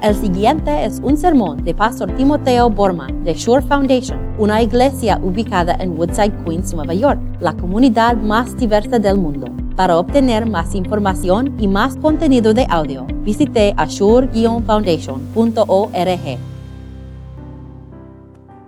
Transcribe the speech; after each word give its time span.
El 0.00 0.14
siguiente 0.14 0.84
es 0.84 1.00
un 1.02 1.16
sermón 1.16 1.64
de 1.64 1.74
Pastor 1.74 2.14
Timoteo 2.14 2.70
Borman 2.70 3.24
de 3.24 3.34
Shore 3.34 3.66
Foundation, 3.66 4.32
una 4.38 4.62
iglesia 4.62 5.18
ubicada 5.20 5.74
en 5.80 5.98
Woodside, 5.98 6.44
Queens, 6.44 6.72
Nueva 6.72 6.94
York, 6.94 7.20
la 7.40 7.56
comunidad 7.56 8.16
más 8.16 8.56
diversa 8.56 9.00
del 9.00 9.18
mundo. 9.18 9.48
Para 9.74 9.98
obtener 9.98 10.46
más 10.46 10.76
información 10.76 11.60
y 11.60 11.66
más 11.66 11.96
contenido 11.96 12.54
de 12.54 12.64
audio, 12.70 13.08
visite 13.24 13.74
ashore-foundation.org. 13.76 16.38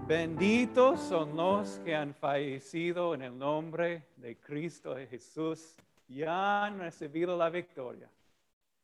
Benditos 0.08 0.98
son 0.98 1.36
los 1.36 1.78
que 1.84 1.94
han 1.94 2.12
fallecido 2.12 3.14
en 3.14 3.22
el 3.22 3.38
nombre 3.38 4.02
de 4.16 4.36
Cristo 4.36 4.96
Jesús 5.08 5.76
y 6.08 6.24
han 6.24 6.80
recibido 6.80 7.36
la 7.36 7.50
victoria 7.50 8.08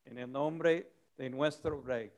en 0.04 0.18
el 0.18 0.30
nombre 0.30 0.92
de 1.18 1.28
nuestro 1.28 1.82
Rey. 1.82 2.12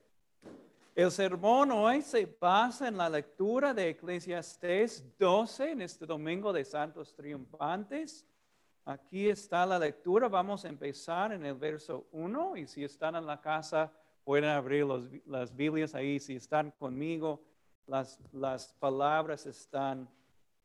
El 0.98 1.12
sermón 1.12 1.70
hoy 1.70 2.02
se 2.02 2.26
basa 2.40 2.88
en 2.88 2.96
la 2.96 3.08
lectura 3.08 3.72
de 3.72 3.90
Eclesiastés 3.90 5.16
12 5.16 5.70
en 5.70 5.82
este 5.82 6.04
domingo 6.04 6.52
de 6.52 6.64
Santos 6.64 7.14
Triunfantes. 7.14 8.26
Aquí 8.84 9.28
está 9.28 9.64
la 9.64 9.78
lectura. 9.78 10.26
Vamos 10.26 10.64
a 10.64 10.68
empezar 10.68 11.30
en 11.30 11.44
el 11.44 11.54
verso 11.54 12.08
1 12.10 12.56
y 12.56 12.66
si 12.66 12.82
están 12.82 13.14
en 13.14 13.26
la 13.26 13.40
casa 13.40 13.92
pueden 14.24 14.50
abrir 14.50 14.86
las 15.24 15.54
Biblias 15.54 15.94
ahí. 15.94 16.18
Si 16.18 16.34
están 16.34 16.72
conmigo, 16.72 17.44
las, 17.86 18.18
las 18.32 18.72
palabras 18.80 19.46
están 19.46 20.10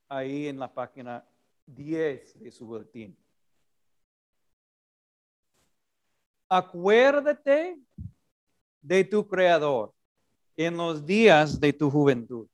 ahí 0.10 0.48
en 0.48 0.58
la 0.58 0.74
página 0.74 1.24
10 1.68 2.40
de 2.40 2.52
su 2.52 2.66
boletín. 2.66 3.16
Acuérdate 6.50 7.78
de 8.82 9.04
tu 9.04 9.28
Creador 9.28 9.94
en 10.58 10.78
los 10.78 11.06
días 11.06 11.60
de 11.60 11.74
tu 11.74 11.90
juventud, 11.90 12.48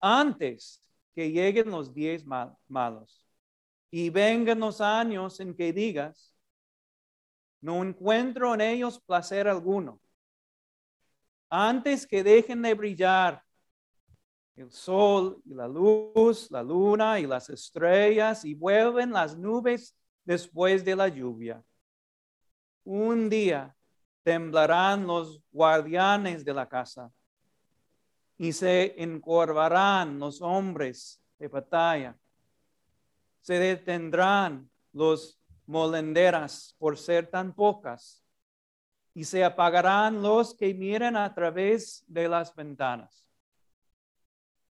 antes 0.00 0.80
que 1.14 1.30
lleguen 1.30 1.70
los 1.70 1.92
días 1.92 2.24
malos. 2.68 3.18
Y 3.94 4.08
vengan 4.08 4.58
los 4.58 4.80
años 4.80 5.38
en 5.40 5.54
que 5.54 5.70
digas, 5.70 6.34
no 7.60 7.84
encuentro 7.84 8.54
en 8.54 8.62
ellos 8.62 8.98
placer 8.98 9.46
alguno 9.46 10.00
antes 11.54 12.06
que 12.06 12.24
dejen 12.24 12.62
de 12.62 12.72
brillar 12.72 13.44
el 14.56 14.70
sol 14.70 15.42
y 15.44 15.52
la 15.52 15.68
luz, 15.68 16.50
la 16.50 16.62
luna 16.62 17.20
y 17.20 17.26
las 17.26 17.50
estrellas 17.50 18.46
y 18.46 18.54
vuelven 18.54 19.12
las 19.12 19.36
nubes 19.36 19.94
después 20.24 20.82
de 20.82 20.96
la 20.96 21.08
lluvia. 21.08 21.62
Un 22.84 23.28
día 23.28 23.76
temblarán 24.22 25.06
los 25.06 25.42
guardianes 25.50 26.44
de 26.44 26.54
la 26.54 26.68
casa 26.68 27.10
y 28.38 28.52
se 28.52 29.00
encorvarán 29.02 30.18
los 30.18 30.40
hombres 30.42 31.20
de 31.38 31.48
batalla. 31.48 32.16
Se 33.40 33.54
detendrán 33.54 34.70
los 34.92 35.38
molenderas 35.66 36.74
por 36.78 36.98
ser 36.98 37.28
tan 37.28 37.54
pocas 37.54 38.24
y 39.14 39.24
se 39.24 39.44
apagarán 39.44 40.22
los 40.22 40.54
que 40.54 40.72
miren 40.74 41.16
a 41.16 41.32
través 41.34 42.04
de 42.06 42.28
las 42.28 42.54
ventanas. 42.54 43.26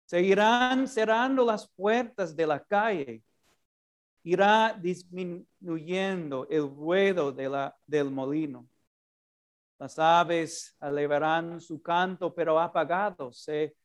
Seguirán 0.04 0.86
cerrando 0.86 1.44
las 1.44 1.68
puertas 1.68 2.36
de 2.36 2.46
la 2.46 2.62
calle. 2.62 3.22
Irá 4.22 4.76
disminuyendo 4.80 6.46
el 6.48 6.68
ruedo 6.68 7.32
de 7.32 7.48
la, 7.48 7.76
del 7.86 8.10
molino. 8.10 8.68
Las 9.78 9.98
aves 9.98 10.76
elevarán 10.80 11.60
su 11.60 11.82
canto, 11.82 12.34
pero 12.34 12.58
apagado 12.58 13.32
se 13.32 13.76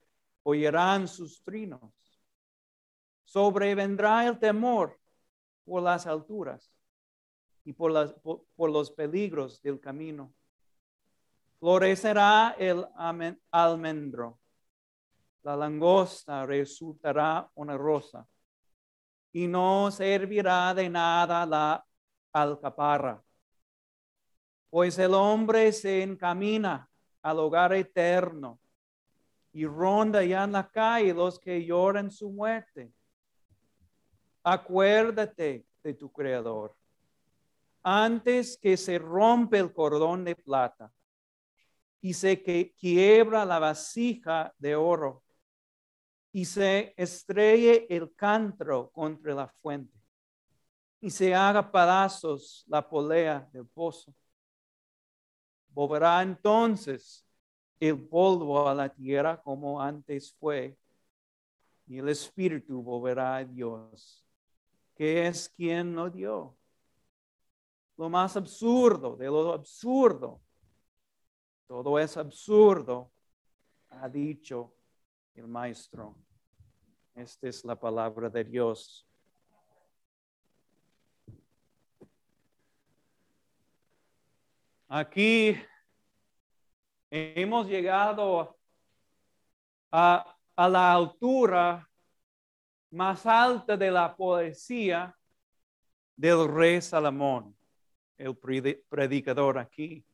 oirán 0.44 1.08
sus 1.08 1.44
trinos. 1.44 1.82
Sobrevendrá 3.26 4.28
el 4.28 4.40
temor 4.40 5.00
por 5.66 5.84
las 5.84 6.08
alturas 6.08 6.72
y 7.64 7.74
por, 7.74 7.92
las, 7.92 8.14
por 8.14 8.72
los 8.72 8.92
peligros 8.92 9.62
del 9.62 9.80
camino. 9.80 10.34
Florecerá 11.60 12.56
el 12.58 12.88
almendro, 13.52 14.40
la 15.44 15.56
langosta 15.56 16.46
resultará 16.46 17.50
una 17.54 17.78
rosa, 17.78 18.28
y 19.32 19.48
no 19.48 19.92
servirá 19.92 20.74
de 20.74 20.90
nada 20.90 21.46
la 21.46 21.86
alcaparra, 22.34 23.24
pues 24.72 24.98
el 24.98 25.14
hombre 25.14 25.72
se 25.74 26.02
encamina 26.02 26.90
al 27.22 27.40
hogar 27.40 27.74
eterno 27.74 28.60
y 29.52 29.66
ronda 29.66 30.24
ya 30.24 30.46
en 30.46 30.54
la 30.54 30.68
calle 30.68 31.14
los 31.14 31.38
que 31.38 31.64
lloran 31.64 32.10
su 32.10 32.32
muerte. 32.32 32.92
Acuérdate 34.42 35.68
de 35.84 35.94
tu 35.94 36.12
Creador 36.12 36.76
antes 37.84 38.58
que 38.58 38.78
se 38.78 38.98
rompe 38.98 39.58
el 39.58 39.74
cordón 39.74 40.24
de 40.24 40.36
plata 40.36 40.92
y 42.00 42.14
se 42.14 42.42
quiebra 42.80 43.44
la 43.44 43.60
vasija 43.60 44.54
de 44.58 44.76
oro 44.76 45.24
y 46.32 46.46
se 46.46 46.94
estrelle 46.96 47.88
el 47.94 48.16
cantro 48.16 48.90
contra 48.92 49.34
la 49.36 49.48
fuente 49.48 50.00
y 51.02 51.10
se 51.10 51.36
haga 51.36 51.70
pedazos 51.70 52.64
la 52.68 52.88
polea 52.88 53.50
del 53.52 53.68
pozo. 53.68 54.16
Volverá 55.72 56.22
entonces 56.22 57.26
el 57.80 58.08
polvo 58.08 58.68
a 58.68 58.76
la 58.76 58.90
tierra 58.90 59.42
como 59.42 59.82
antes 59.82 60.34
fue 60.40 60.78
y 61.88 61.98
el 61.98 62.10
espíritu 62.10 62.82
volverá 62.82 63.38
a 63.38 63.44
Dios, 63.44 64.26
que 64.96 65.28
es 65.28 65.50
quien 65.50 65.96
lo 65.96 66.10
dio. 66.10 66.56
Lo 67.98 68.10
más 68.10 68.38
absurdo 68.38 69.16
de 69.16 69.26
lo 69.26 69.54
absurdo 69.54 70.42
todo 71.72 71.98
es 71.98 72.18
absurdo, 72.18 73.14
ha 73.92 74.10
dicho 74.10 74.76
el 75.36 75.48
maestro. 75.48 76.18
Esta 77.16 77.48
es 77.48 77.64
la 77.64 77.80
palabra 77.80 78.30
de 78.30 78.44
Dios. 78.44 79.08
Aquí 84.94 85.58
hemos 87.10 87.66
llegado 87.66 88.60
a, 89.90 90.38
la 90.58 90.92
altura 90.92 91.90
más 92.90 93.26
alta 93.26 93.78
de 93.78 93.90
la 93.90 94.14
poesía 94.14 95.18
del 96.18 96.46
rey 96.46 96.82
Salomón, 96.82 97.56
el 98.18 98.36
predicador 98.36 99.60
aquí. 99.60 100.06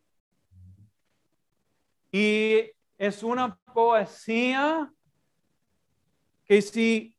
Y 2.11 2.69
es 2.99 3.23
una 3.23 3.57
poesía 3.73 4.93
que 6.45 6.61
si 6.61 7.17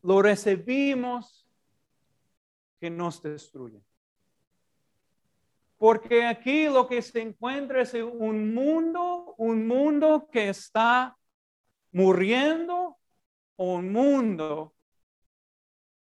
lo 0.00 0.22
recibimos, 0.22 1.46
que 2.80 2.88
nos 2.88 3.22
destruye. 3.22 3.84
Porque 5.80 6.26
aquí 6.26 6.66
lo 6.66 6.86
que 6.86 7.00
se 7.00 7.22
encuentra 7.22 7.80
es 7.80 7.94
un 7.94 8.52
mundo, 8.52 9.34
un 9.38 9.66
mundo 9.66 10.28
que 10.30 10.50
está 10.50 11.16
muriendo, 11.90 12.98
un 13.56 13.90
mundo 13.90 14.74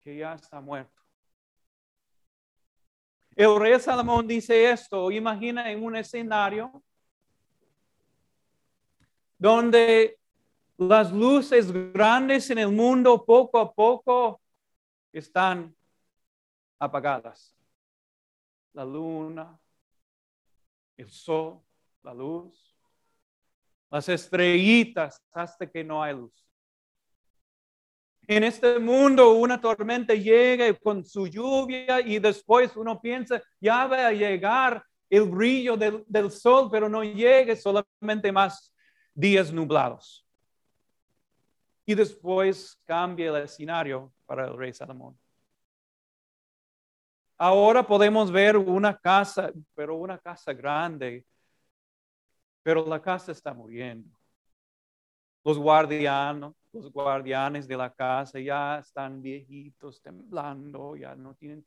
que 0.02 0.18
ya 0.18 0.34
está 0.34 0.60
muerto. 0.60 1.02
El 3.38 3.58
rey 3.58 3.80
Salomón 3.80 4.28
dice 4.28 4.70
esto, 4.70 5.10
imagina 5.10 5.72
en 5.72 5.82
un 5.82 5.96
escenario 5.96 6.84
donde 9.38 10.20
las 10.76 11.10
luces 11.14 11.72
grandes 11.94 12.50
en 12.50 12.58
el 12.58 12.70
mundo 12.70 13.24
poco 13.24 13.60
a 13.60 13.74
poco 13.74 14.42
están 15.14 15.74
apagadas. 16.80 17.53
La 18.74 18.84
luna, 18.84 19.60
el 20.98 21.10
sol, 21.10 21.62
la 22.02 22.14
luz, 22.14 22.76
las 23.90 24.10
estrellitas 24.10 25.22
hasta 25.32 25.70
que 25.70 25.84
no 25.84 26.02
hay 26.02 26.14
luz. 26.14 26.34
En 28.28 28.44
este 28.44 28.80
mundo 28.80 29.34
una 29.34 29.60
tormenta 29.60 30.14
llega 30.14 30.74
con 30.76 31.04
su 31.06 31.28
lluvia 31.28 32.00
y 32.02 32.20
después 32.20 32.76
uno 32.78 33.00
piensa, 33.02 33.42
ya 33.60 33.86
va 33.86 34.08
a 34.08 34.14
llegar 34.14 34.84
el 35.10 35.24
brillo 35.24 35.76
del, 35.76 36.04
del 36.08 36.32
sol, 36.32 36.70
pero 36.72 36.88
no 36.88 37.04
llegue 37.04 37.56
solamente 37.56 38.32
más 38.32 38.74
días 39.14 39.52
nublados. 39.52 40.26
Y 41.86 41.94
después 41.96 42.80
cambia 42.86 43.30
el 43.30 43.44
escenario 43.44 44.14
para 44.26 44.48
el 44.48 44.58
rey 44.58 44.74
Salomón. 44.74 45.20
Ahora 47.38 47.86
podemos 47.86 48.32
ver 48.32 48.58
una 48.58 48.98
casa, 48.98 49.52
pero 49.74 49.96
una 49.96 50.18
casa 50.18 50.54
grande, 50.54 51.26
pero 52.62 52.86
la 52.86 53.02
casa 53.02 53.32
está 53.32 53.54
muriendo. 53.54 54.10
Los 55.44 55.58
guardianos, 55.58 56.54
los 56.72 56.92
guardianes 56.92 57.68
de 57.68 57.76
la 57.76 57.92
casa 57.92 58.40
ya 58.40 58.80
están 58.80 59.22
viejitos, 59.22 60.02
temblando, 60.02 60.96
ya 60.96 61.16
no 61.16 61.36
tienen 61.36 61.64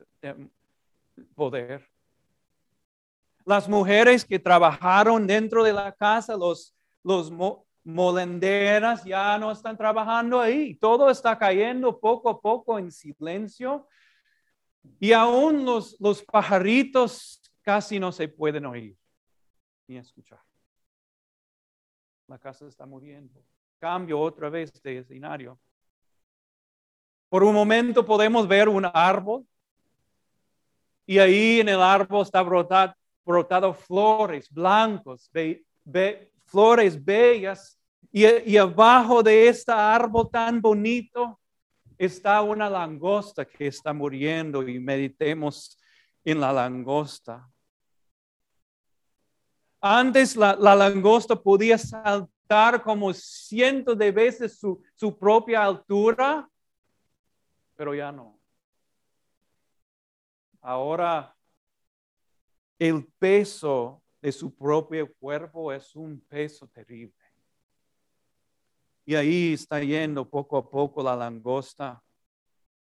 poder. 1.35 1.87
Las 3.45 3.69
mujeres 3.69 4.25
que 4.25 4.39
trabajaron 4.39 5.27
dentro 5.27 5.63
de 5.63 5.73
la 5.73 5.93
casa, 5.93 6.37
los, 6.37 6.75
los 7.05 7.31
molenderas 7.85 9.05
ya 9.05 9.39
no 9.39 9.53
están 9.53 9.77
trabajando 9.77 10.41
ahí. 10.41 10.75
Todo 10.75 11.11
está 11.11 11.39
cayendo 11.39 12.01
poco 12.01 12.29
a 12.29 12.41
poco 12.41 12.79
en 12.79 12.91
silencio. 12.91 13.87
Y 14.99 15.13
aún 15.13 15.65
los, 15.65 15.97
los 16.01 16.23
pajaritos 16.23 17.41
casi 17.63 17.99
no 17.99 18.13
se 18.13 18.29
pueden 18.29 18.67
oír 18.67 18.97
ni 19.89 19.97
escuchar. 19.97 20.41
La 22.29 22.39
casa 22.39 22.67
está 22.67 22.87
muriendo. 22.87 23.43
Cambio 23.79 24.21
otra 24.21 24.49
vez 24.49 24.73
de 24.83 24.99
escenario. 24.99 25.59
Por 27.29 27.45
un 27.45 27.55
momento 27.55 28.05
podemos 28.05 28.47
ver 28.49 28.69
un 28.69 28.85
árbol 28.93 29.47
y 31.05 31.19
ahí 31.19 31.61
en 31.61 31.69
el 31.69 31.81
árbol 31.81 32.23
está 32.23 32.43
brotado, 32.43 32.95
brotado 33.25 33.75
flores 33.75 34.51
blancos, 34.51 35.31
flores 36.47 37.05
bellas. 37.05 37.79
Y, 38.13 38.25
y 38.51 38.57
abajo 38.57 39.23
de 39.23 39.49
este 39.49 39.73
árbol 39.73 40.31
tan 40.31 40.61
bonito 40.61 41.39
está 41.99 42.43
una 42.43 42.69
langosta 42.69 43.45
que 43.45 43.67
está 43.67 43.93
muriendo 43.93 44.67
y 44.67 44.79
meditemos 44.79 45.79
en 46.25 46.41
la 46.41 46.53
langosta. 46.53 47.49
Antes 49.81 50.37
la, 50.37 50.55
langosta 50.55 51.37
podía 51.37 51.79
saltar 51.79 52.83
como 52.83 53.13
cientos 53.13 53.97
de 53.97 54.11
veces 54.11 54.59
su, 54.59 55.19
propia 55.19 55.65
altura, 55.65 56.49
pero 57.77 57.95
ya 57.95 58.11
no. 58.11 58.41
Ahora 60.61 61.37
el 62.79 63.07
peso 63.19 64.03
de 64.21 64.33
su 64.33 64.55
propio 64.55 65.13
cuerpo 65.15 65.73
es 65.73 65.95
un 65.95 66.21
peso 66.21 66.67
terrible. 66.69 67.16
Y 69.09 69.15
ahí 69.15 69.53
está 69.53 69.81
yendo 69.81 70.29
poco 70.29 70.57
a 70.59 70.69
poco 70.69 71.01
la 71.01 71.15
langosta, 71.15 72.03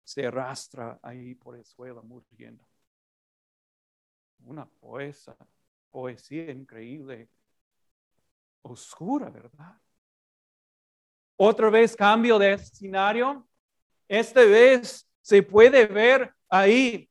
se 0.03 0.27
arrastra 0.27 0.99
ahí 1.03 1.35
por 1.35 1.55
el 1.55 1.67
suelo 1.67 2.03
muriendo. 2.03 2.67
Una 4.47 4.65
poesa 4.65 5.37
poesía 5.91 6.51
increíble, 6.51 7.29
oscura, 8.63 9.29
¿verdad? 9.29 9.79
Otra 11.37 11.69
vez 11.69 11.95
cambio 11.95 12.39
de 12.39 12.55
escenario. 12.55 13.47
Esta 14.09 14.41
vez 14.41 15.07
se 15.21 15.43
puede 15.43 15.87
ver 15.87 16.35
ahí 16.49 17.11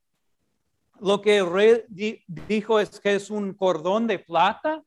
lo 0.99 1.21
que 1.21 1.37
el 1.37 1.51
rey 1.51 1.83
dijo 2.27 2.79
es 2.79 2.99
que 2.99 3.15
es 3.15 3.29
un 3.29 3.53
cordón 3.53 4.07
de 4.07 4.17
plata. 4.17 4.83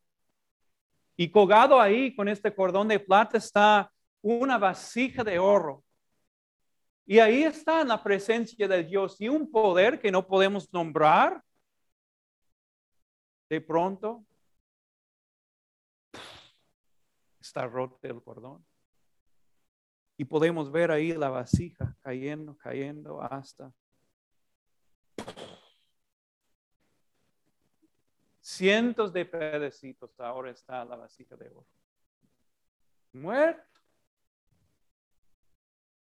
Y 1.16 1.30
colgado 1.30 1.80
ahí 1.80 2.14
con 2.14 2.28
este 2.28 2.52
cordón 2.52 2.88
de 2.88 2.98
plata 2.98 3.38
está 3.38 3.92
una 4.34 4.58
vasija 4.58 5.22
de 5.22 5.38
oro. 5.38 5.84
Y 7.04 7.20
ahí 7.20 7.44
está 7.44 7.84
la 7.84 8.02
presencia 8.02 8.66
de 8.66 8.82
Dios 8.82 9.20
y 9.20 9.28
un 9.28 9.48
poder 9.48 10.00
que 10.00 10.10
no 10.10 10.26
podemos 10.26 10.72
nombrar, 10.72 11.40
de 13.48 13.60
pronto 13.60 14.26
está 17.38 17.66
roto 17.68 18.00
el 18.02 18.20
cordón. 18.20 18.66
Y 20.16 20.24
podemos 20.24 20.72
ver 20.72 20.90
ahí 20.90 21.12
la 21.12 21.28
vasija 21.28 21.96
cayendo, 22.00 22.56
cayendo 22.56 23.22
hasta 23.22 23.72
cientos 28.40 29.12
de 29.12 29.24
pedacitos. 29.24 30.18
Ahora 30.18 30.50
está 30.50 30.84
la 30.84 30.96
vasija 30.96 31.36
de 31.36 31.48
oro. 31.50 31.66
Muerto. 33.12 33.75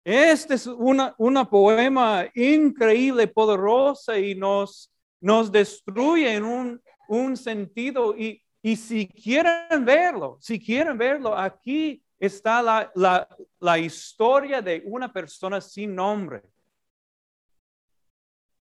Este 0.09 0.53
es 0.53 0.65
una, 0.67 1.13
una 1.17 1.49
poema 1.49 2.25
increíble, 2.33 3.27
poderosa 3.27 4.17
y 4.17 4.35
nos, 4.35 4.89
nos 5.19 5.51
destruye 5.51 6.33
en 6.33 6.45
un, 6.45 6.81
un 7.09 7.35
sentido 7.35 8.15
y, 8.17 8.41
si 8.77 9.09
quieren 9.09 9.83
verlo, 9.83 10.37
si 10.39 10.61
quieren 10.61 10.97
verlo, 10.97 11.37
aquí 11.37 12.01
está 12.19 12.61
la, 12.61 13.27
la, 13.59 13.79
historia 13.79 14.61
de 14.61 14.81
una 14.85 15.11
persona 15.11 15.59
sin 15.59 15.93
nombre. 15.93 16.41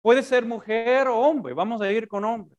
Puede 0.03 0.25
ser 0.25 0.44
mujer 0.44 1.06
o 1.06 1.17
hombre, 1.17 1.55
vamos 1.55 1.81
a 1.81 1.93
ir 1.93 2.09
con 2.09 2.25
hombre. 2.25 2.56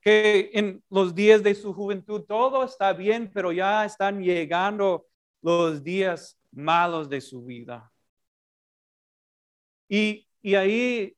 Que 0.00 0.52
en 0.52 0.84
los 0.88 1.16
días 1.16 1.42
de 1.42 1.56
su 1.56 1.74
juventud 1.74 2.22
todo 2.22 2.62
está 2.62 2.92
bien, 2.92 3.28
pero 3.34 3.50
ya 3.50 3.84
están 3.84 4.22
llegando 4.22 5.08
los 5.42 5.82
días 5.82 6.39
malos 6.52 7.08
de 7.08 7.20
su 7.20 7.44
vida. 7.44 7.90
Y, 9.88 10.28
y 10.42 10.54
ahí 10.54 11.16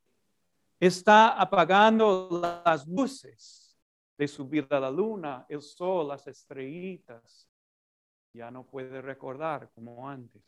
está 0.80 1.40
apagando 1.40 2.40
las 2.64 2.86
luces 2.86 3.78
de 4.16 4.26
su 4.28 4.48
vida, 4.48 4.80
la 4.80 4.90
luna, 4.90 5.46
el 5.48 5.62
sol, 5.62 6.08
las 6.08 6.26
estrellitas. 6.26 7.48
Ya 8.34 8.50
no 8.50 8.66
puede 8.66 9.02
recordar 9.02 9.70
como 9.74 10.08
antes. 10.08 10.42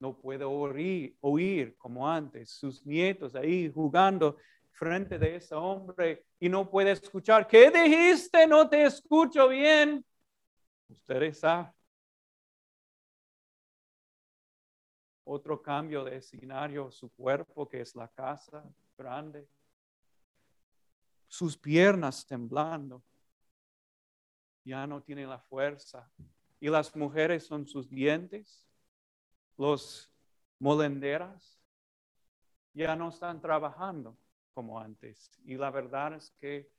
No 0.00 0.16
puede 0.16 0.44
oír, 0.44 1.16
oír 1.20 1.76
como 1.76 2.08
antes. 2.08 2.50
Sus 2.50 2.84
nietos 2.84 3.34
ahí 3.34 3.70
jugando 3.72 4.36
frente 4.72 5.18
de 5.18 5.36
ese 5.36 5.54
hombre 5.54 6.24
y 6.38 6.48
no 6.48 6.68
puede 6.70 6.92
escuchar. 6.92 7.46
¿Qué 7.46 7.70
dijiste? 7.70 8.46
No 8.46 8.68
te 8.68 8.84
escucho 8.84 9.48
bien. 9.48 10.04
Ustedes 10.88 11.40
saben. 11.40 11.77
Otro 15.30 15.60
cambio 15.60 16.04
de 16.04 16.16
escenario, 16.16 16.90
su 16.90 17.10
cuerpo, 17.12 17.68
que 17.68 17.82
es 17.82 17.94
la 17.94 18.08
casa, 18.08 18.64
grande, 18.96 19.46
sus 21.26 21.54
piernas 21.54 22.26
temblando, 22.26 23.02
ya 24.64 24.86
no 24.86 25.02
tiene 25.02 25.26
la 25.26 25.38
fuerza. 25.38 26.10
Y 26.58 26.70
las 26.70 26.96
mujeres 26.96 27.46
son 27.46 27.66
sus 27.66 27.90
dientes, 27.90 28.66
los 29.58 30.10
molenderas, 30.58 31.60
ya 32.72 32.96
no 32.96 33.10
están 33.10 33.38
trabajando 33.38 34.16
como 34.54 34.80
antes. 34.80 35.30
Y 35.44 35.58
la 35.58 35.70
verdad 35.70 36.14
es 36.14 36.30
que 36.40 36.70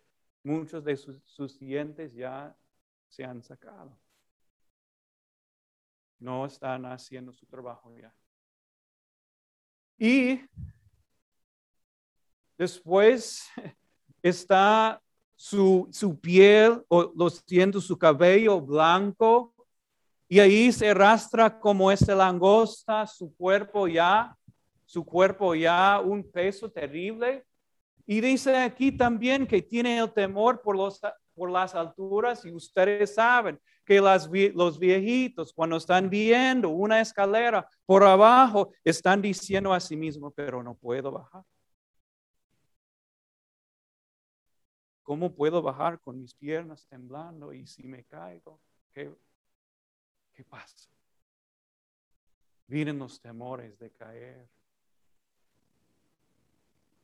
muchos 0.42 0.84
de 0.84 0.98
sus, 0.98 1.22
sus 1.24 1.60
dientes 1.60 2.16
ya 2.16 2.58
se 3.10 3.24
han 3.24 3.44
sacado. 3.44 3.96
No 6.18 6.48
están 6.48 6.88
haciendo 6.88 7.32
su 7.32 7.46
trabajo 7.46 7.96
ya. 7.96 8.12
Y 10.00 10.42
Después 12.60 13.50
está 14.22 15.02
su, 15.38 15.88
su 15.92 16.20
piel, 16.20 16.84
o 16.90 17.14
lo 17.16 17.30
siento, 17.30 17.80
su 17.80 17.98
cabello 17.98 18.60
blanco, 18.60 19.56
y 20.28 20.40
ahí 20.40 20.72
se 20.74 20.90
arrastra 20.90 21.58
como 21.58 21.90
esta 21.90 22.14
langosta, 22.14 23.08
su 23.08 23.34
cuerpo 23.34 23.88
ya, 23.88 24.36
su 24.86 25.06
cuerpo 25.06 25.56
ya 25.56 26.02
un 26.02 26.30
peso 26.30 26.70
terrible. 26.70 27.46
Y 28.06 28.20
dice 28.20 28.58
aquí 28.58 28.92
también 28.92 29.48
que 29.48 29.62
tiene 29.62 29.98
el 29.98 30.12
temor 30.12 30.62
por, 30.62 30.76
los, 30.76 31.00
por 31.34 31.50
las 31.50 31.74
alturas 31.74 32.44
y 32.44 32.52
ustedes 32.52 33.16
saben 33.16 33.58
que 33.90 34.54
los 34.54 34.78
viejitos 34.78 35.52
cuando 35.52 35.78
están 35.78 36.12
viendo 36.12 36.70
una 36.70 37.02
escalera 37.02 37.68
por 37.88 38.04
abajo 38.04 38.72
están 38.84 39.20
diciendo 39.20 39.74
a 39.74 39.80
sí 39.80 39.98
mismos, 39.98 40.32
pero 40.36 40.62
no 40.62 40.76
puedo 40.76 41.12
bajar. 41.12 41.44
¿Cómo 45.02 45.34
puedo 45.34 45.60
bajar 45.64 46.00
con 46.00 46.20
mis 46.20 46.36
piernas 46.36 46.86
temblando 46.86 47.52
y 47.52 47.66
si 47.66 47.88
me 47.88 48.04
caigo? 48.04 48.62
¿Qué, 48.94 49.12
qué 50.34 50.44
pasa? 50.44 50.88
Vienen 52.68 53.00
los 53.00 53.20
temores 53.20 53.76
de 53.80 53.90
caer. 53.90 54.48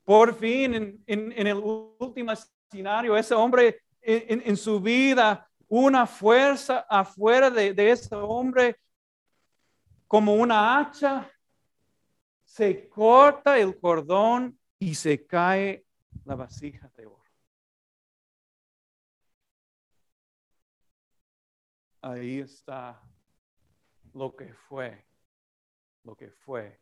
Por 0.04 0.36
fin, 0.36 1.02
en, 1.08 1.48
el 1.48 1.58
último 1.58 2.32
escenario, 2.32 3.18
ese 3.18 3.34
hombre 3.34 3.82
en, 4.04 4.56
su 4.56 4.80
vida, 4.80 5.50
una 5.68 6.06
fuerza 6.06 6.86
afuera 6.90 7.50
de, 7.50 7.74
de 7.74 7.92
ese 7.92 8.16
hombre, 8.16 8.80
como 10.08 10.36
una 10.36 10.80
hacha, 10.80 11.30
se 12.44 12.88
corta 12.88 13.58
el 13.58 13.80
cordón 13.80 14.60
y 14.80 14.96
se 14.96 15.26
cae 15.26 15.86
la 16.24 16.36
vasija 16.36 16.90
de 16.96 17.08
oro. 17.08 17.26
ahí 22.06 22.40
está 22.40 23.02
lo 24.14 24.36
que 24.36 24.54
fue, 24.54 25.06
lo 26.04 26.16
que 26.16 26.30
fue 26.30 26.80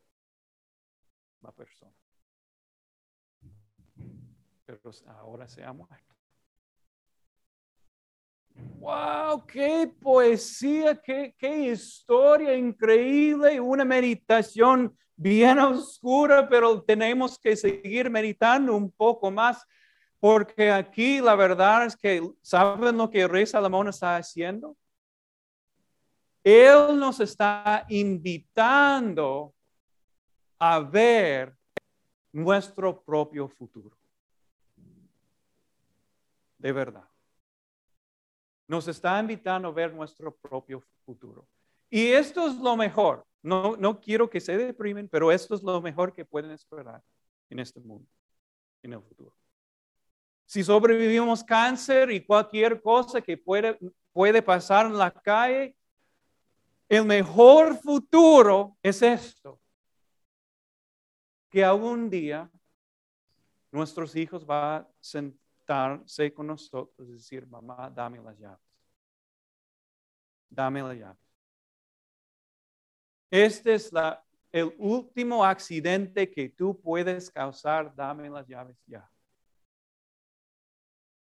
la 1.41 1.51
persona. 1.53 1.95
Pero 4.65 4.91
ahora 5.07 5.47
se 5.47 5.63
ha 5.63 5.71
muerto. 5.71 6.13
¡Wow! 8.55 9.45
¡Qué 9.45 9.91
poesía! 10.01 10.99
Qué, 11.01 11.33
¡Qué 11.37 11.71
historia 11.71 12.55
increíble! 12.55 13.59
Una 13.59 13.85
meditación 13.85 14.95
bien 15.15 15.59
oscura, 15.59 16.47
pero 16.47 16.81
tenemos 16.81 17.39
que 17.39 17.55
seguir 17.55 18.09
meditando 18.09 18.75
un 18.75 18.91
poco 18.91 19.31
más, 19.31 19.65
porque 20.19 20.71
aquí 20.71 21.19
la 21.19 21.35
verdad 21.35 21.85
es 21.85 21.95
que, 21.95 22.21
¿saben 22.41 22.97
lo 22.97 23.09
que 23.09 23.27
rey 23.27 23.45
Salomón 23.45 23.87
está 23.87 24.17
haciendo? 24.17 24.75
Él 26.43 26.99
nos 26.99 27.19
está 27.21 27.85
invitando 27.87 29.53
a 30.59 30.79
ver 30.79 31.55
nuestro 32.33 33.01
propio 33.01 33.47
futuro. 33.47 33.97
De 36.57 36.71
verdad. 36.71 37.12
Nos 38.67 38.87
está 38.87 39.19
invitando 39.19 39.67
a 39.67 39.71
ver 39.71 39.93
nuestro 39.93 40.35
propio 40.35 40.83
futuro. 41.05 41.47
Y 41.89 42.07
esto 42.07 42.47
es 42.47 42.55
lo 42.55 42.75
mejor. 42.75 43.25
No, 43.41 43.75
no 43.77 43.99
quiero 43.99 44.29
que 44.29 44.39
se 44.39 44.57
deprimen, 44.57 45.09
pero 45.09 45.31
esto 45.31 45.53
es 45.53 45.61
lo 45.61 45.81
mejor 45.81 46.13
que 46.13 46.25
pueden 46.25 46.51
esperar 46.51 47.03
en 47.49 47.59
este 47.59 47.79
mundo, 47.81 48.07
en 48.81 48.93
el 48.93 49.01
futuro. 49.01 49.35
Si 50.45 50.63
sobrevivimos 50.63 51.43
cáncer 51.43 52.11
y 52.11 52.25
cualquier 52.25 52.81
cosa 52.81 53.21
que 53.21 53.37
puede, 53.37 53.77
puede 54.11 54.41
pasar 54.41 54.85
en 54.85 54.97
la 54.97 55.11
calle, 55.11 55.75
el 56.87 57.05
mejor 57.05 57.77
futuro 57.77 58.77
es 58.81 59.01
esto, 59.01 59.59
que 61.49 61.63
algún 61.63 62.09
día 62.09 62.49
nuestros 63.71 64.15
hijos 64.15 64.45
van 64.45 64.81
a 64.81 64.87
sentarse 65.63 66.33
con 66.33 66.47
nosotros 66.47 67.07
y 67.07 67.13
decir, 67.13 67.47
mamá, 67.47 67.89
dame 67.89 68.19
las 68.21 68.37
llaves. 68.37 68.59
Dame 70.49 70.81
las 70.81 70.97
llaves. 70.97 71.17
Este 73.31 73.73
es 73.73 73.91
la, 73.91 74.23
el 74.51 74.73
último 74.77 75.43
accidente 75.43 76.29
que 76.29 76.49
tú 76.49 76.79
puedes 76.79 77.31
causar. 77.31 77.93
Dame 77.95 78.29
las 78.29 78.47
llaves 78.47 78.77
ya. 78.85 79.09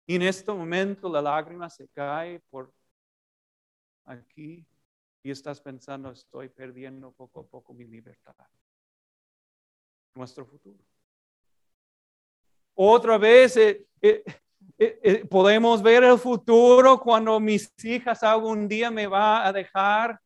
Y 0.06 0.16
en 0.16 0.24
este 0.24 0.52
momento 0.52 1.10
la 1.10 1.22
lágrima 1.22 1.70
se 1.70 1.88
cae 1.90 2.40
por 2.50 2.74
aquí 4.06 4.66
y 5.22 5.32
estás 5.32 5.62
pensando, 5.62 6.12
estoy 6.12 6.50
perdiendo 6.50 7.12
poco 7.12 7.42
a 7.42 7.48
poco 7.48 7.74
mi 7.74 7.86
libertad. 7.86 8.36
Nuestro 10.16 10.46
futuro. 10.46 10.93
Otra 12.76 13.18
vez 13.18 13.56
eh, 13.58 13.86
eh, 14.02 14.24
eh, 14.78 15.26
podemos 15.30 15.82
ver 15.82 16.04
el 16.04 16.18
futuro 16.18 17.00
cuando 17.00 17.40
mis 17.40 17.72
hijas 17.84 18.24
algún 18.24 18.68
día 18.68 18.90
me 18.90 19.08
va 19.08 19.48
a 19.48 19.54
dejar 19.54 20.20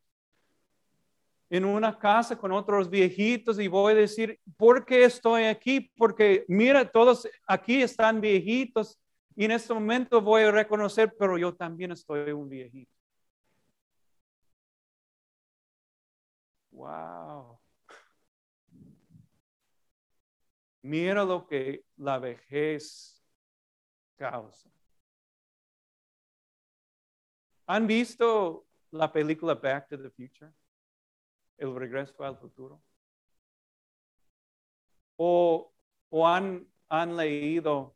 en 1.49 1.65
una 1.65 1.97
casa 1.97 2.37
con 2.37 2.51
otros 2.51 2.89
viejitos 2.89 3.59
y 3.59 3.67
voy 3.67 3.93
a 3.93 3.95
decir, 3.95 4.39
¿por 4.57 4.85
qué 4.85 5.05
estoy 5.05 5.43
aquí? 5.43 5.91
Porque 5.97 6.45
mira, 6.47 6.89
todos 6.89 7.27
aquí 7.45 7.81
están 7.81 8.19
viejitos 8.21 8.97
y 9.35 9.45
en 9.45 9.51
este 9.51 9.73
momento 9.73 10.21
voy 10.21 10.43
a 10.43 10.51
reconocer, 10.51 11.13
pero 11.17 11.37
yo 11.37 11.53
también 11.55 11.91
estoy 11.91 12.31
un 12.31 12.49
viejito. 12.49 12.91
Wow. 16.71 17.56
Mira 20.87 21.25
lo 21.25 21.45
que 21.45 21.83
la 21.97 22.17
vejez 22.17 23.21
causa. 24.15 24.69
¿Han 27.65 27.85
visto 27.85 28.65
la 28.91 29.11
película 29.11 29.55
Back 29.55 29.89
to 29.89 30.01
the 30.01 30.09
Future? 30.09 30.49
El 31.57 31.75
regreso 31.75 32.23
al 32.23 32.37
futuro. 32.37 32.81
O, 35.17 35.73
han, 36.25 36.65
han 36.87 37.17
leído 37.17 37.93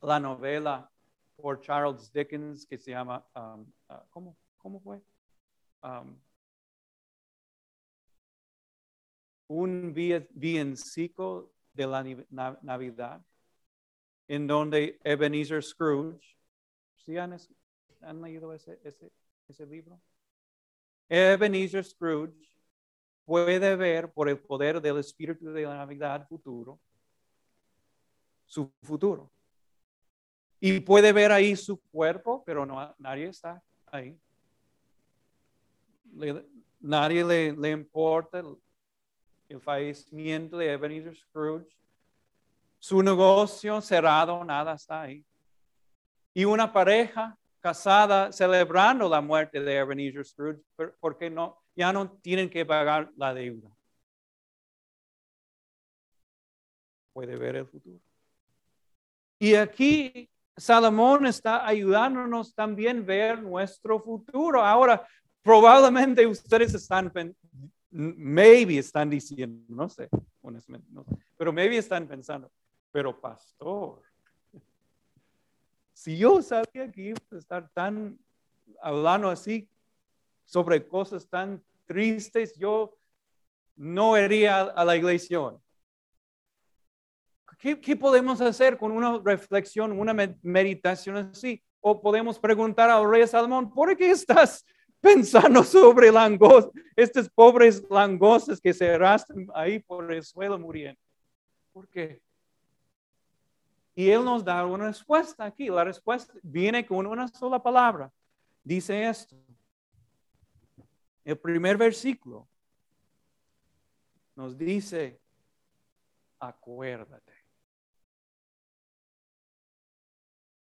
la 0.00 0.18
novela 0.18 0.90
por 1.36 1.60
Charles 1.60 2.10
Dickens 2.10 2.66
que 2.66 2.78
se 2.78 2.92
llama, 2.92 3.22
um, 3.34 3.70
uh, 3.90 4.08
¿cómo, 4.08 4.38
¿cómo, 4.56 4.80
fue? 4.80 5.02
Um, 5.82 6.18
un 9.48 9.92
villancico 9.92 11.52
de 11.76 11.86
la 11.86 12.58
Navidad, 12.62 13.22
en 14.26 14.46
donde 14.46 14.98
Ebenezer 15.04 15.62
Scrooge, 15.62 16.36
¿sí 16.96 17.16
han, 17.18 17.36
leído 18.22 18.52
ese, 18.52 19.66
libro? 19.66 20.00
Ebenezer 21.08 21.84
Scrooge 21.84 22.48
puede 23.24 23.76
ver 23.76 24.10
por 24.10 24.28
el 24.28 24.38
poder 24.38 24.80
del 24.80 24.98
Espíritu 24.98 25.52
de 25.52 25.62
la 25.62 25.76
Navidad 25.76 26.26
futuro, 26.26 26.80
su 28.46 28.72
futuro. 28.82 29.30
Y 30.58 30.80
puede 30.80 31.12
ver 31.12 31.30
ahí 31.30 31.54
su 31.54 31.78
cuerpo, 31.90 32.42
pero 32.44 32.64
no, 32.64 32.94
nadie 32.98 33.26
está 33.26 33.62
ahí. 33.86 34.18
nadie 36.80 37.52
le 37.52 37.70
importa 37.70 38.42
el 39.48 39.60
fallecimiento 39.60 40.58
de 40.58 40.72
Ebenezer 40.72 41.16
Scrooge, 41.16 41.76
su 42.78 43.02
negocio 43.02 43.80
cerrado, 43.80 44.44
nada 44.44 44.74
está 44.74 45.02
ahí. 45.02 45.24
Y 46.34 46.44
una 46.44 46.72
pareja 46.72 47.36
casada 47.60 48.30
celebrando 48.30 49.08
la 49.08 49.20
muerte 49.20 49.60
de 49.60 49.76
Ebenezer 49.76 50.24
Scrooge 50.24 50.62
porque 51.00 51.30
no, 51.30 51.62
ya 51.74 51.92
no 51.92 52.10
tienen 52.18 52.50
que 52.50 52.64
pagar 52.64 53.10
la 53.16 53.34
deuda. 53.34 53.70
Puede 57.12 57.36
ver 57.36 57.56
el 57.56 57.66
futuro. 57.66 57.98
Y 59.38 59.54
aquí 59.54 60.30
Salomón 60.56 61.26
está 61.26 61.66
ayudándonos 61.66 62.54
también 62.54 63.00
a 63.00 63.04
ver 63.04 63.42
nuestro 63.42 64.00
futuro. 64.00 64.62
Ahora, 64.62 65.06
probablemente 65.42 66.26
ustedes 66.26 66.74
están 66.74 67.12
maybe 67.96 68.78
están 68.78 69.08
diciendo, 69.08 69.64
no 69.68 69.88
sé, 69.88 70.08
honestamente, 70.42 70.86
no 70.90 71.04
pero 71.36 71.52
maybe 71.52 71.78
están 71.78 72.06
pensando, 72.06 72.50
pero 72.92 73.18
pastor, 73.18 74.02
si 75.92 76.18
yo 76.18 76.42
sabía 76.42 76.90
que 76.92 77.00
iba 77.00 77.18
a 77.32 77.36
estar 77.36 77.70
tan 77.72 78.18
hablando 78.82 79.30
así 79.30 79.68
sobre 80.44 80.86
cosas 80.86 81.26
tan 81.26 81.64
tristes, 81.86 82.54
yo 82.56 82.98
no 83.76 84.18
iría 84.18 84.60
a 84.60 84.84
la 84.84 84.96
iglesia. 84.96 85.38
¿Qué, 87.58 87.80
¿Qué, 87.80 87.96
podemos 87.96 88.42
hacer 88.42 88.76
con 88.76 88.92
una 88.92 89.18
reflexión, 89.24 89.98
una 89.98 90.12
meditación 90.42 91.16
así? 91.16 91.62
O 91.80 92.00
podemos 92.02 92.38
preguntar 92.38 92.90
al 92.90 93.10
rey 93.10 93.26
Salomón, 93.26 93.72
¿por 93.72 93.96
qué 93.96 94.10
estás 94.10 94.64
pensando 95.06 95.62
sobre 95.62 96.10
langostas, 96.10 96.82
estos 96.96 97.28
pobres 97.28 97.80
langostas 97.88 98.60
que 98.60 98.74
se 98.74 98.90
arrastran 98.90 99.46
ahí 99.54 99.78
por 99.78 100.12
el 100.12 100.24
suelo 100.24 100.58
muriendo. 100.58 101.00
¿Por 101.72 101.86
qué? 101.88 102.20
Y 103.94 104.10
él 104.10 104.24
nos 104.24 104.44
da 104.44 104.66
una 104.66 104.88
respuesta 104.88 105.44
aquí. 105.44 105.68
La 105.68 105.84
respuesta 105.84 106.34
viene 106.42 106.84
con 106.84 107.06
una 107.06 107.28
sola 107.28 107.62
palabra. 107.62 108.12
Dice 108.64 109.08
esto. 109.08 109.36
El 111.24 111.38
primer 111.38 111.76
versículo 111.76 112.48
nos 114.34 114.58
dice, 114.58 115.20
acuérdate. 116.40 117.32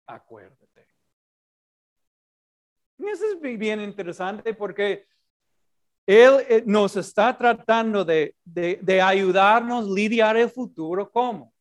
Acuérdate. 0.08 0.65
Eso 3.08 3.26
es 3.26 3.58
bien 3.58 3.82
interesante 3.82 4.54
porque 4.54 5.08
Él 6.06 6.46
eh, 6.50 6.64
nos 6.66 6.96
está 6.96 7.38
tratando 7.38 8.04
de, 8.04 8.36
de, 8.44 9.02
ayudarnos 9.02 9.86
a 9.86 9.94
lidiar 9.94 10.38
el 10.38 10.50
futuro. 10.50 11.10
¿Cómo? 11.10 11.54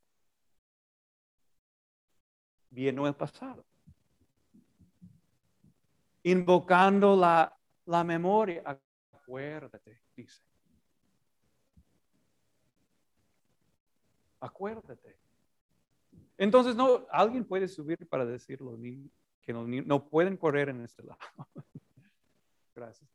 Viendo 2.70 3.06
el 3.06 3.14
pasado. 3.14 3.64
Invocando 6.22 7.16
la, 7.16 7.56
la 7.86 8.04
memoria. 8.04 8.62
Acuérdate, 9.12 10.00
dice. 10.16 10.42
Acuérdate. 14.40 15.16
Entonces, 16.36 16.74
no, 16.74 17.06
alguien 17.10 17.44
puede 17.44 17.68
subir 17.68 18.06
para 18.08 18.26
decirlo 18.26 18.76
que 19.44 19.52
no, 19.52 19.66
no 19.66 20.08
pueden 20.08 20.36
correr 20.36 20.68
en 20.68 20.82
este 20.82 21.02
lado. 21.02 21.18
Gracias. 22.74 23.08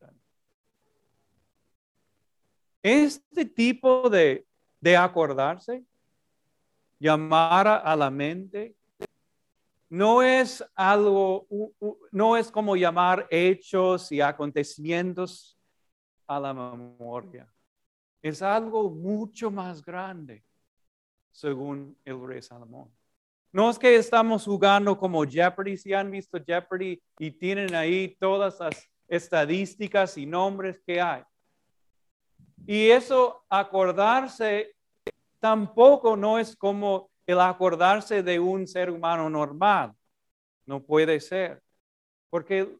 Este 2.81 3.45
tipo 3.45 4.09
de, 4.09 4.47
de 4.79 4.95
acordarse, 4.95 5.83
llamar 6.97 7.67
a 7.67 7.95
la 7.95 8.09
mente, 8.09 8.75
no 9.89 10.21
es 10.21 10.63
algo, 10.75 11.47
no 12.11 12.37
es 12.37 12.51
como 12.51 12.75
llamar 12.75 13.27
hechos 13.29 14.11
y 14.11 14.21
acontecimientos 14.21 15.57
a 16.27 16.39
la 16.39 16.53
memoria. 16.53 17.51
Es 18.21 18.41
algo 18.41 18.89
mucho 18.89 19.49
más 19.49 19.83
grande, 19.83 20.43
según 21.31 21.97
el 22.05 22.25
rey 22.25 22.41
Salomón. 22.41 22.89
No 23.51 23.69
es 23.69 23.79
que 23.79 23.95
estamos 23.95 24.45
jugando 24.45 24.97
como 24.97 25.25
Jeopardy, 25.25 25.75
si 25.75 25.93
han 25.93 26.11
visto 26.11 26.37
Jeopardy 26.45 27.01
y 27.17 27.31
tienen 27.31 27.73
ahí 27.73 28.15
todas 28.19 28.59
las 28.59 28.89
estadísticas 29.07 30.17
y 30.17 30.25
nombres 30.27 30.79
que 30.85 31.01
hay. 31.01 31.23
Y 32.67 32.91
eso 32.91 33.43
acordarse 33.49 34.75
tampoco 35.39 36.15
no 36.15 36.37
es 36.37 36.55
como 36.55 37.09
el 37.25 37.39
acordarse 37.39 38.21
de 38.21 38.39
un 38.39 38.67
ser 38.67 38.91
humano 38.91 39.29
normal. 39.29 39.93
No 40.67 40.83
puede 40.83 41.19
ser. 41.19 41.63
Porque 42.29 42.77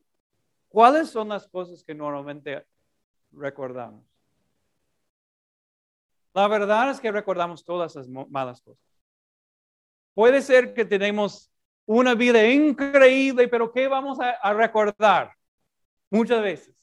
¿cuáles 0.67 1.09
son 1.09 1.29
las 1.29 1.47
cosas 1.47 1.83
que 1.83 1.95
normalmente 1.95 2.63
recordamos? 3.31 4.05
La 6.33 6.47
verdad 6.47 6.91
es 6.91 6.99
que 6.99 7.11
recordamos 7.11 7.65
todas 7.65 7.95
las 7.95 8.07
malas 8.07 8.61
cosas. 8.61 8.88
Puede 10.19 10.41
ser 10.41 10.73
que 10.73 10.83
tenemos 10.83 11.49
una 11.85 12.13
vida 12.13 12.45
increíble, 12.45 13.47
pero 13.47 13.71
¿qué 13.71 13.87
vamos 13.87 14.19
a, 14.19 14.31
a 14.31 14.53
recordar? 14.53 15.31
Muchas 16.09 16.41
veces 16.43 16.75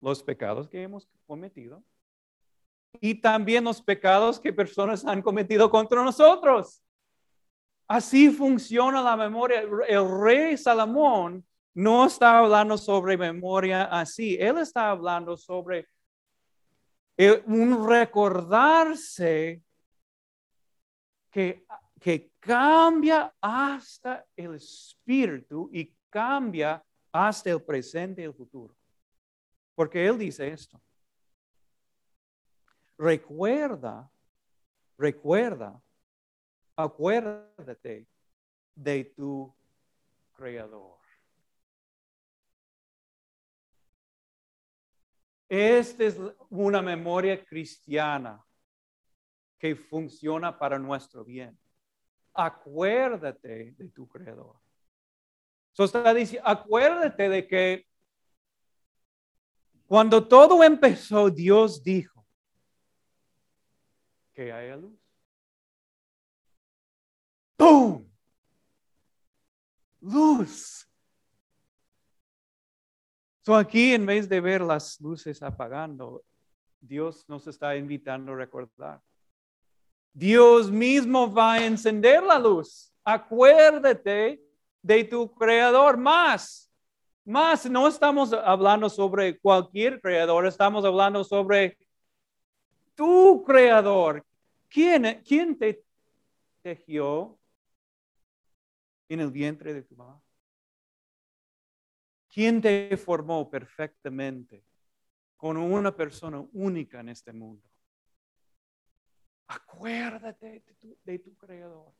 los 0.00 0.20
pecados 0.20 0.68
que 0.68 0.82
hemos 0.82 1.08
cometido 1.28 1.84
y 3.00 3.14
también 3.14 3.62
los 3.62 3.80
pecados 3.80 4.40
que 4.40 4.52
personas 4.52 5.04
han 5.04 5.22
cometido 5.22 5.70
contra 5.70 6.02
nosotros. 6.02 6.82
Así 7.86 8.30
funciona 8.30 9.00
la 9.00 9.16
memoria. 9.16 9.60
El 9.60 10.20
rey 10.20 10.56
Salomón 10.56 11.46
no 11.72 12.06
está 12.06 12.40
hablando 12.40 12.76
sobre 12.76 13.16
memoria 13.16 13.84
así. 13.84 14.36
Él 14.40 14.58
está 14.58 14.90
hablando 14.90 15.36
sobre 15.36 15.86
un 17.46 17.88
recordarse 17.88 19.62
que, 21.36 22.32
cambia 22.40 23.34
hasta 23.40 24.24
el 24.36 24.54
espíritu 24.54 25.68
y 25.72 25.94
cambia 26.08 26.82
hasta 27.12 27.50
el 27.50 27.62
presente 27.62 28.22
y 28.22 28.24
el 28.24 28.32
futuro. 28.32 28.74
Porque 29.74 30.06
él 30.06 30.16
dice 30.16 30.48
esto. 30.48 30.80
Recuerda, 32.96 34.10
recuerda, 34.96 35.82
acuérdate 36.76 38.06
de 38.74 39.04
tu 39.04 39.54
creador. 40.32 40.96
Esta 45.48 46.04
es 46.04 46.18
una 46.48 46.80
memoria 46.80 47.44
cristiana 47.44 48.45
que 49.58 49.74
funciona 49.74 50.58
para 50.58 50.78
nuestro 50.78 51.24
bien. 51.24 51.58
Acuérdate 52.34 53.72
de 53.72 53.88
tu 53.88 54.06
creador. 54.06 54.56
So 55.72 55.84
está 55.84 56.14
acuérdate 56.44 57.28
de 57.28 57.46
que 57.46 57.86
cuando 59.86 60.26
todo 60.26 60.62
empezó, 60.64 61.30
Dios 61.30 61.82
dijo 61.82 62.26
que 64.34 64.52
haya 64.52 64.76
luz. 64.76 64.98
¡Boom! 67.58 68.10
Luz. 70.00 70.86
So 73.42 73.54
aquí, 73.54 73.94
en 73.94 74.04
vez 74.04 74.28
de 74.28 74.40
ver 74.40 74.60
las 74.60 75.00
luces 75.00 75.42
apagando, 75.42 76.24
Dios 76.80 77.28
nos 77.28 77.46
está 77.46 77.76
invitando 77.76 78.32
a 78.32 78.36
recordar. 78.36 79.00
Dios 80.16 80.70
mismo 80.70 81.30
va 81.30 81.52
a 81.52 81.66
encender 81.66 82.22
la 82.22 82.38
luz. 82.38 82.90
Acuérdate 83.04 84.40
de 84.80 85.04
tu 85.04 85.30
creador 85.34 85.98
más. 85.98 86.72
Más, 87.22 87.68
no 87.68 87.86
estamos 87.86 88.32
hablando 88.32 88.88
sobre 88.88 89.38
cualquier 89.38 90.00
creador, 90.00 90.46
estamos 90.46 90.86
hablando 90.86 91.22
sobre 91.22 91.76
tu 92.94 93.44
creador. 93.44 94.24
¿Quién, 94.70 95.22
te 95.58 95.84
tejió 96.62 97.38
en 99.10 99.20
el 99.20 99.30
vientre 99.30 99.74
de 99.74 99.82
tu 99.82 99.96
mamá? 99.96 100.18
¿Quién 102.32 102.62
te 102.62 102.96
formó 102.96 103.50
perfectamente 103.50 104.64
con 105.36 105.58
una 105.58 105.94
persona 105.94 106.42
única 106.54 107.00
en 107.00 107.10
este 107.10 107.34
mundo? 107.34 107.68
Acuérdate 109.48 110.62
de 111.04 111.18
tu 111.18 111.36
creador. 111.36 111.92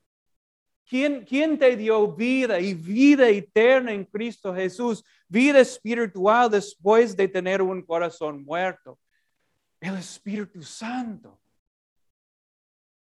¿Quién, 0.89 1.59
te 1.59 1.77
dio 1.77 2.13
vida 2.15 2.61
y 2.61 2.73
vida 2.73 3.29
eterna 3.29 3.93
en 3.93 4.05
Cristo 4.05 4.55
Jesús? 4.55 5.05
Vida 5.29 5.59
espiritual 5.59 6.49
después 6.49 7.17
de 7.17 7.27
tener 7.27 7.61
un 7.61 7.83
corazón 7.83 8.45
muerto. 8.45 8.97
El 9.81 9.97
Espíritu 9.97 10.63
Santo. 10.63 11.41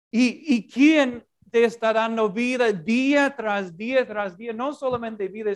¿Y, 0.10 0.56
y 0.56 0.67
quién 0.67 1.23
te 1.52 1.65
está 1.65 1.93
dando 1.93 2.32
vida 2.32 2.73
día 2.73 3.36
tras 3.36 3.78
día 3.78 4.08
tras 4.08 4.36
día? 4.36 4.54
No 4.54 4.73
solamente 4.73 5.28
vida 5.28 5.52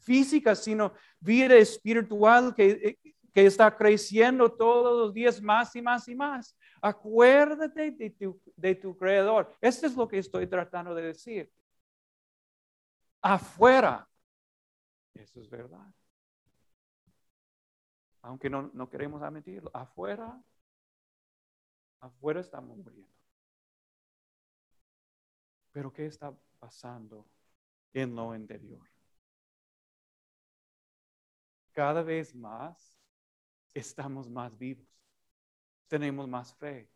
física, 0.00 0.54
sino 0.54 0.92
vida 1.20 1.54
espiritual 1.56 2.54
que, 2.54 2.98
que 3.32 3.46
está 3.46 3.74
creciendo 3.74 4.52
todos 4.52 5.06
los 5.06 5.14
días 5.14 5.40
más 5.40 5.74
y 5.74 5.80
más 5.80 6.06
y 6.06 6.14
más. 6.14 6.54
Acuérdate 6.80 7.90
de 7.90 8.10
tu, 8.10 8.40
de 8.56 8.74
tu 8.74 8.96
creador. 8.96 9.56
Esto 9.60 9.86
es 9.86 9.96
lo 9.96 10.06
que 10.06 10.18
estoy 10.18 10.46
tratando 10.46 10.94
de 10.94 11.02
decir. 11.02 11.52
Afuera. 13.20 14.08
Eso 15.14 15.40
es 15.40 15.48
verdad. 15.48 15.92
Aunque 18.22 18.50
no, 18.50 18.70
no 18.74 18.88
queremos 18.88 19.22
admitirlo. 19.22 19.70
Afuera. 19.72 20.40
Afuera 22.00 22.40
estamos 22.40 22.76
muriendo. 22.76 23.12
Pero 25.72 25.92
¿qué 25.92 26.06
está 26.06 26.34
pasando 26.58 27.26
en 27.92 28.14
lo 28.14 28.34
interior? 28.34 28.86
Cada 31.72 32.02
vez 32.02 32.34
más 32.34 32.98
estamos 33.74 34.30
más 34.30 34.56
vivos 34.56 34.95
tenemos 35.88 36.28
más 36.28 36.54
fe, 36.54 36.88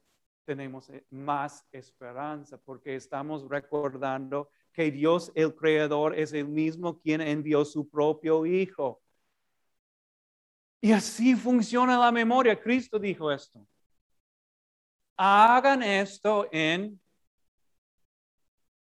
tenemos 0.45 0.89
eh, 0.91 1.05
más 1.11 1.67
esperanza, 1.73 2.59
porque 2.59 2.97
estamos 2.97 3.49
recordando 3.49 4.51
que 4.73 4.91
Dios 4.91 5.33
el 5.35 5.55
Creador 5.55 6.19
es 6.19 6.33
el 6.33 6.49
mismo 6.49 6.99
quien 7.01 7.21
envió 7.21 7.65
su 7.65 7.89
propio 7.89 8.47
Hijo. 8.47 9.01
Y 10.81 10.93
así 10.93 11.37
funciona 11.37 11.99
la 11.99 12.11
memoria. 12.11 12.59
Cristo 12.59 12.99
dijo 12.99 13.31
esto. 13.31 13.67
Hagan 15.17 15.83
esto 15.83 16.49
en 16.51 16.99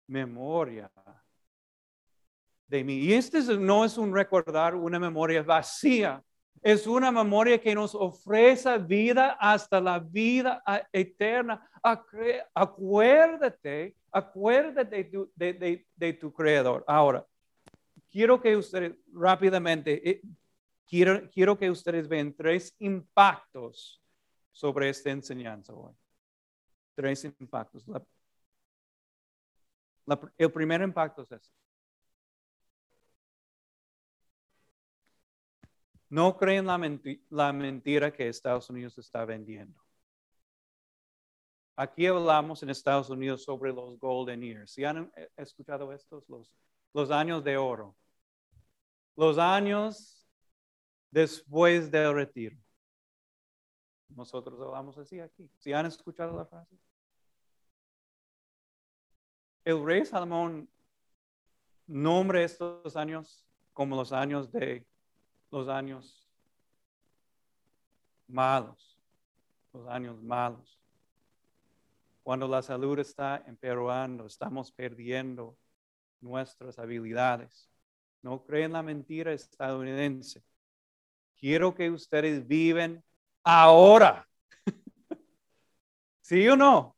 memoria 0.09 0.91
de 2.67 2.85
mí. 2.85 2.95
Y 2.95 3.13
este 3.13 3.41
no 3.57 3.85
es 3.85 3.97
un 3.97 4.13
recordar 4.13 4.75
una 4.75 4.99
memoria 4.99 5.43
vacía, 5.43 6.23
es 6.63 6.87
una 6.87 7.13
memoria 7.13 7.61
que 7.61 7.75
nos 7.75 7.95
ofrece 7.95 8.79
vida 8.79 9.37
hasta 9.39 9.81
la 9.81 9.99
vida 9.99 10.63
eterna. 10.93 11.69
Acuérdate, 12.55 13.97
acuérdate 14.11 15.11
de, 15.35 16.13
tu 16.21 16.33
creador. 16.33 16.85
Ahora, 16.87 17.27
quiero 18.11 18.41
que 18.41 18.57
ustedes 18.57 18.95
rápidamente, 19.13 20.11
eh, 20.11 20.23
quiero, 20.87 21.29
quiero 21.31 21.59
que 21.59 21.71
ustedes 21.71 22.09
vean 22.09 22.33
tres 22.33 22.75
impactos 22.79 24.01
sobre 24.51 24.89
esta 24.89 25.11
enseñanza 25.11 25.75
hoy. 25.75 25.93
Tres 26.95 27.25
impactos. 27.25 27.85
el 30.39 30.53
primer 30.53 30.81
impacto 30.81 31.23
es 31.23 31.33
este. 31.33 31.64
No 36.15 36.37
creen 36.37 36.67
la, 36.67 37.53
mentira 37.53 38.13
que 38.13 38.29
Estados 38.29 38.71
Unidos 38.71 38.97
está 38.99 39.25
vendiendo. 39.25 39.85
Aquí 41.75 42.07
hablamos 42.07 42.63
en 42.63 42.71
Estados 42.71 43.11
Unidos 43.11 43.43
sobre 43.43 43.73
los 43.73 43.99
golden 43.99 44.41
years. 44.41 44.71
¿Si 44.71 44.85
han 44.85 45.11
eh, 45.17 45.29
escuchado 45.37 45.93
estos? 45.93 46.23
Los, 46.29 46.53
los 46.93 47.11
años 47.11 47.43
de 47.43 47.57
oro. 47.57 47.97
Los 49.17 49.39
años 49.39 50.25
después 51.11 51.91
del 51.91 52.15
retiro. 52.15 52.57
Nosotros 54.11 54.57
lo 54.57 54.71
vamos 54.71 54.97
así 54.97 55.19
aquí. 55.19 55.51
Si 55.59 55.73
han 55.73 55.87
escuchado 55.87 56.37
la 56.37 56.47
frase. 56.47 56.79
El 59.65 59.85
rey 59.85 60.05
Salomón 60.05 60.71
nombra 61.89 62.45
estos 62.45 62.95
años 62.95 63.45
como 63.73 63.97
los 63.97 64.13
años 64.13 64.53
de 64.53 64.87
los 65.55 65.69
años 65.69 66.29
malos, 68.27 68.99
los 69.73 69.87
años 69.87 70.21
malos. 70.21 70.81
Cuando 72.25 72.49
la 72.49 72.61
salud 72.61 72.99
está 72.99 73.41
empeorando, 73.47 74.27
estamos 74.27 74.73
perdiendo 74.73 75.57
nuestras 76.21 76.77
habilidades. 76.81 77.71
No 78.21 78.43
creen 78.45 78.73
la 78.73 78.83
mentira 78.83 79.33
estadounidense. 79.33 80.43
Quiero 81.39 81.73
que 81.73 81.89
ustedes 81.89 82.45
viven 82.45 83.05
ahora. 83.45 84.27
¿Sí 86.21 86.49
o 86.49 86.57
no? 86.57 86.97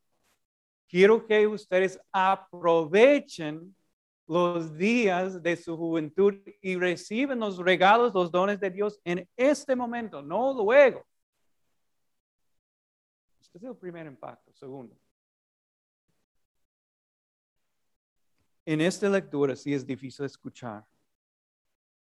Quiero 0.88 1.26
que 1.26 1.46
ustedes 1.46 2.00
aprovechen 2.10 3.75
los 4.26 4.76
días 4.76 5.42
de 5.42 5.56
su 5.56 5.76
juventud 5.76 6.34
y 6.60 6.76
reciben 6.76 7.38
los 7.38 7.58
regalos, 7.58 8.12
los 8.12 8.30
dones 8.30 8.58
de 8.58 8.70
Dios 8.70 9.00
en 9.04 9.28
este 9.36 9.76
momento, 9.76 10.22
no 10.22 10.52
luego. 10.52 11.06
Este 13.40 13.58
es 13.58 13.64
el 13.64 13.76
primer 13.76 14.06
impacto. 14.06 14.52
Segundo, 14.52 14.96
en 18.64 18.80
esta 18.80 19.08
lectura 19.08 19.54
sí 19.54 19.72
es 19.72 19.86
difícil 19.86 20.26
escuchar, 20.26 20.84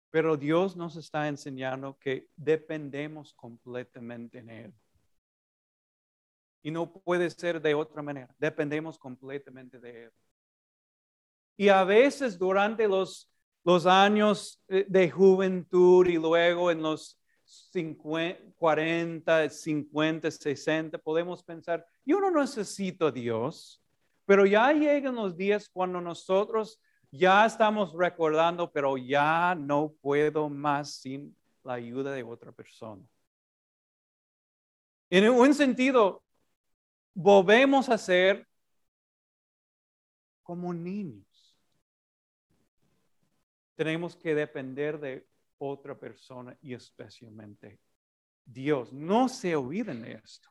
pero 0.10 0.38
Dios 0.38 0.78
nos 0.78 0.96
está 0.96 1.28
enseñando 1.28 1.98
que 2.00 2.30
dependemos 2.38 3.34
completamente 3.34 4.40
en 4.40 4.50
Él. 4.50 4.74
Y 6.64 6.72
no 6.72 6.92
puede 6.92 7.30
ser 7.30 7.62
de 7.62 7.74
otra 7.76 8.02
manera, 8.02 8.34
dependemos 8.40 8.98
completamente 8.98 9.80
de 9.80 10.06
Él. 10.06 10.14
Y 11.58 11.70
a 11.70 11.84
veces 11.84 12.38
durante 12.38 12.88
los, 12.88 13.30
los 13.64 13.86
años 13.86 14.64
de 14.68 15.10
juventud 15.10 16.08
y 16.08 16.16
luego 16.16 16.72
en 16.72 16.82
los 16.82 17.20
50, 17.44 18.54
40, 18.58 19.50
50, 19.50 20.32
60, 20.32 20.98
podemos 21.00 21.44
pensar, 21.44 21.86
yo 22.06 22.20
no 22.20 22.32
necesito 22.32 23.08
a 23.08 23.12
Dios. 23.12 23.82
Pero 24.26 24.46
ya 24.46 24.72
llegan 24.74 25.16
los 25.16 25.38
días 25.38 25.70
cuando 25.70 26.02
nosotros 26.02 26.80
ya 27.12 27.46
estamos 27.46 27.94
recordando, 27.94 28.72
pero 28.72 28.98
ya 28.98 29.56
no 29.56 29.94
puedo 30.02 30.50
más 30.50 30.96
sin 30.96 31.36
la 31.64 31.74
ayuda 31.74 32.12
de 32.12 32.24
otra 32.24 32.52
persona. 32.52 33.04
En 35.10 35.30
un 35.30 35.54
sentido, 35.54 36.24
volvemos 37.14 37.88
a 37.90 37.98
ser 37.98 38.46
como 40.44 40.74
niños. 40.74 41.27
Tenemos 43.78 44.16
que 44.16 44.34
depender 44.34 45.00
de 45.00 45.28
otra 45.60 45.96
persona 45.98 46.58
y 46.64 46.74
especialmente 46.74 47.80
Dios. 48.44 48.92
No 48.92 49.30
se 49.30 49.56
olviden 49.56 50.02
de 50.02 50.14
esto. 50.14 50.50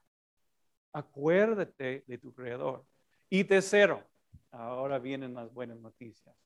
Acuérdate 0.92 2.04
de 2.06 2.18
tu 2.18 2.32
Creador. 2.32 2.86
Y 3.28 3.42
tercero, 3.42 4.06
ahora 4.52 5.00
vienen 5.00 5.34
las 5.34 5.52
buenas 5.52 5.76
noticias. 5.80 6.36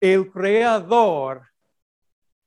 El 0.00 0.28
creador 0.32 1.46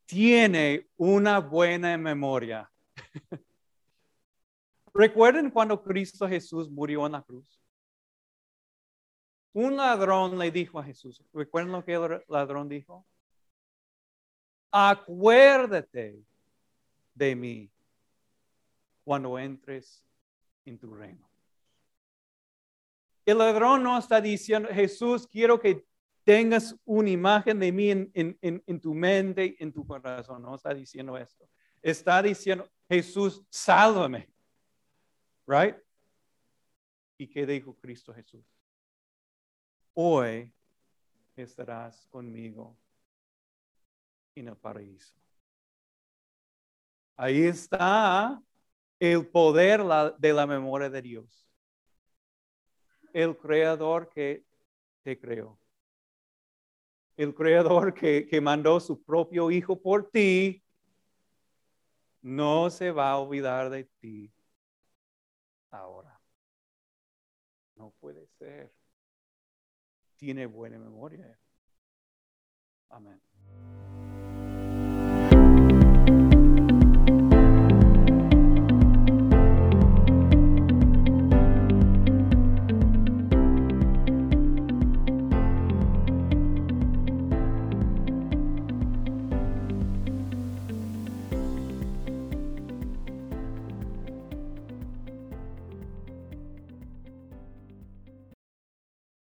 tiene 0.06 0.90
una 0.98 1.40
buena 1.40 1.98
memoria. 1.98 2.70
Recuerden 4.94 5.50
cuando 5.50 5.82
Cristo 5.82 6.28
Jesús 6.28 6.70
murió 6.70 7.06
en 7.06 7.14
la 7.14 7.22
cruz. 7.22 7.63
Un 9.54 9.78
ladrón 9.78 10.38
le 10.38 10.52
dijo 10.52 10.80
a 10.80 10.84
Jesús, 10.84 11.24
¿recuerden 11.32 11.72
lo 11.72 11.86
que 11.86 11.94
el 11.94 12.24
ladrón 12.28 12.68
dijo? 12.68 13.06
Acuérdate 14.72 16.24
de 17.14 17.36
mí 17.36 17.72
cuando 19.04 19.38
entres 19.38 20.04
en 20.66 20.80
tu 20.80 20.94
reino. 20.96 21.30
El 23.26 23.38
ladrón 23.38 23.84
no 23.84 23.98
está 23.98 24.20
diciendo, 24.20 24.70
Jesús, 24.70 25.28
quiero 25.28 25.60
que 25.60 25.86
tengas 26.24 26.76
una 26.84 27.10
imagen 27.10 27.60
de 27.60 27.72
mí 27.72 27.92
en, 27.92 28.12
en, 28.14 28.80
tu 28.82 28.94
mente, 28.94 29.56
en 29.60 29.72
tu 29.72 29.86
corazón. 29.86 30.42
No 30.42 30.56
está 30.56 30.74
diciendo 30.74 31.18
esto. 31.18 31.48
Está 31.82 32.22
diciendo, 32.22 32.70
Jesús, 32.90 33.44
sálvame. 33.50 34.30
Right? 35.46 35.76
¿Y 37.18 37.28
qué 37.28 37.46
dijo 37.46 37.76
Cristo 37.76 38.14
Jesús? 38.14 38.53
Hoy 39.96 40.52
estarás 41.36 42.08
conmigo 42.08 42.76
en 44.36 44.48
el 44.48 44.58
paraíso. 44.58 45.14
Ahí 47.16 47.44
está 47.44 48.42
el 49.00 49.28
poder 49.28 49.82
de 50.18 50.34
la 50.34 50.48
memoria 50.48 50.90
de 50.90 51.02
Dios. 51.02 51.48
El 53.14 53.38
creador 53.38 54.10
que 54.10 54.44
te 55.04 55.20
creó. 55.20 55.60
El 57.16 57.36
creador 57.36 57.94
que, 57.94 58.26
que 58.26 58.42
mandó 58.42 58.80
su 58.80 59.04
propio 59.04 59.52
hijo 59.52 59.80
por 59.80 60.10
ti, 60.10 60.64
no 62.24 62.72
se 62.72 62.90
va 62.90 63.12
a 63.12 63.20
olvidar 63.20 63.70
de 63.70 63.84
ti 64.00 64.34
ahora. 65.70 66.20
No 67.76 67.92
puede 68.00 68.26
ser. 68.40 68.74
Tiene 70.24 70.46
buena 70.46 70.80
memoria. 70.80 71.38
Amén. 72.90 73.20